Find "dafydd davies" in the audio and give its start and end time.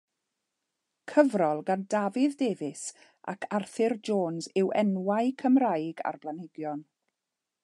1.95-2.83